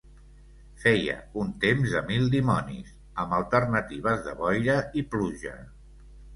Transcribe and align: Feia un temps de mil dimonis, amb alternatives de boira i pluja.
Feia 0.83 1.17
un 1.41 1.51
temps 1.65 1.93
de 1.97 2.01
mil 2.07 2.25
dimonis, 2.37 2.91
amb 3.25 3.37
alternatives 3.43 4.27
de 4.31 4.37
boira 4.43 4.81
i 5.01 5.07
pluja. 5.15 5.57